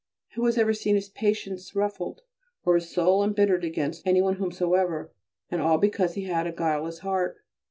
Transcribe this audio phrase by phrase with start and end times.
[0.33, 2.21] Who has ever seen his patience ruffled
[2.65, 5.11] or his soul embittered against any one whomsoever?
[5.51, 7.37] and all because he had a guileless heart.